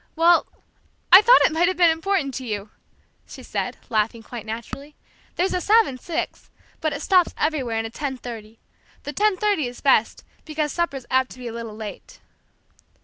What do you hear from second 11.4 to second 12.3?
a little late."